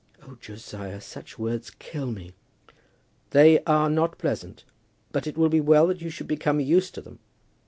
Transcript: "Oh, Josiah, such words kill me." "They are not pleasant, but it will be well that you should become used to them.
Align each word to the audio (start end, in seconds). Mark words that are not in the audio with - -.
"Oh, 0.27 0.35
Josiah, 0.41 0.99
such 0.99 1.37
words 1.37 1.69
kill 1.77 2.07
me." 2.11 2.33
"They 3.29 3.63
are 3.65 3.87
not 3.87 4.17
pleasant, 4.17 4.63
but 5.11 5.27
it 5.27 5.37
will 5.37 5.47
be 5.49 5.61
well 5.61 5.85
that 5.85 6.01
you 6.01 6.09
should 6.09 6.27
become 6.27 6.59
used 6.59 6.95
to 6.95 7.01
them. 7.01 7.19